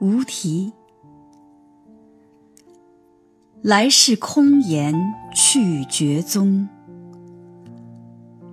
[0.00, 0.72] 无题。
[3.60, 4.94] 来世空言
[5.34, 6.66] 去绝踪，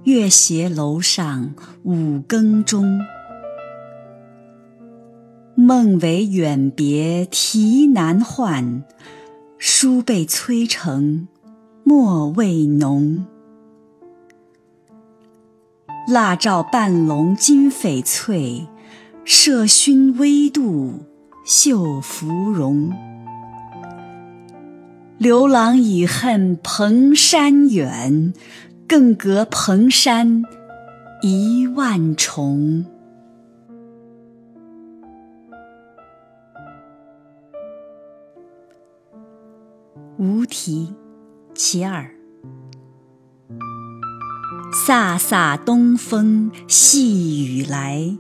[0.04, 3.00] 月斜楼上五更钟。
[5.56, 8.84] 梦为远别啼难唤，
[9.58, 11.30] 书被催成
[11.86, 13.26] 墨未浓。
[16.10, 18.68] 蜡照半笼金翡翠，
[19.26, 21.00] 麝熏微度
[21.50, 22.92] 绣芙蓉。
[25.18, 28.34] 刘郎已恨蓬山远，
[28.86, 30.44] 更隔蓬山
[31.22, 32.86] 一万重。
[40.18, 40.94] 无题，
[41.56, 42.12] 其二。
[44.86, 48.18] 飒飒东风细雨来，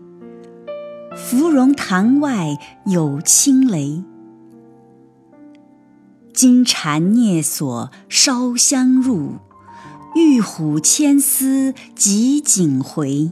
[1.17, 4.03] 芙蓉塘外有轻雷。
[6.31, 9.37] 金蝉蹑锁烧香入，
[10.13, 13.31] 玉虎牵丝汲锦回。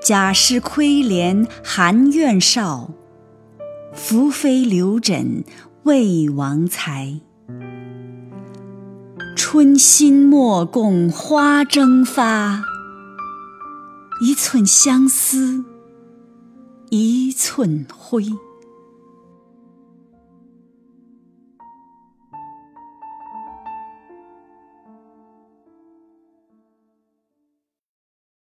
[0.00, 2.90] 贾氏窥帘含怨少，
[3.92, 5.42] 宓妃留枕
[5.82, 7.20] 魏王才。
[9.34, 12.62] 春心莫共花争发，
[14.26, 15.62] 一寸相思
[16.88, 18.24] 一寸灰。